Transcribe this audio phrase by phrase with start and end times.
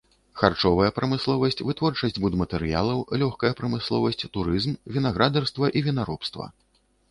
[0.39, 6.53] Харчовая прамысловасць, вытворчасць будматэрыялаў, лёгкая прамысловасць, турызм, вінаградарства і вінаробства.